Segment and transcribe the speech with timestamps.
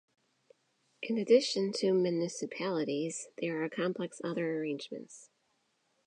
[1.03, 5.29] In addition to municipalities, there are complex other arrangements.